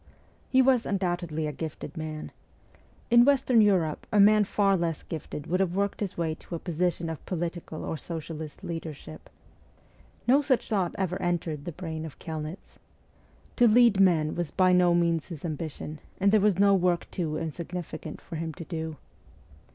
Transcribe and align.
He 0.49 0.63
was 0.63 0.87
undoubtedly 0.87 1.45
a 1.45 1.51
gifted 1.51 1.95
man. 1.95 2.31
In 3.11 3.23
Western 3.23 3.61
Europe 3.61 4.07
a 4.11 4.19
man 4.19 4.45
far 4.45 4.75
less 4.75 5.03
gifted 5.03 5.45
would 5.45 5.59
have 5.59 5.75
worked 5.75 5.99
his 5.99 6.17
way 6.17 6.33
to 6.33 6.55
a 6.55 6.57
position 6.57 7.07
of 7.07 7.23
political 7.27 7.85
or 7.85 7.97
socialist 7.97 8.63
leadership. 8.63 9.29
No 10.27 10.41
such 10.41 10.67
thought 10.69 10.95
ever 10.97 11.21
entered 11.21 11.65
the 11.65 11.71
brain 11.71 12.03
of 12.03 12.13
ST. 12.13 12.19
PETERSBUEG 12.21 12.43
93 12.43 12.51
Kelnitz. 12.51 12.77
To 13.57 13.67
lead 13.67 13.99
men 13.99 14.33
was 14.33 14.49
by 14.49 14.73
no 14.73 14.95
means 14.95 15.27
his 15.27 15.45
ambition, 15.45 15.99
and 16.19 16.31
there 16.31 16.41
was 16.41 16.57
no 16.57 16.73
work 16.73 17.05
too 17.11 17.37
insignificant 17.37 18.21
for 18.21 18.37
him 18.37 18.55
to 18.55 18.63
do. 18.63 18.97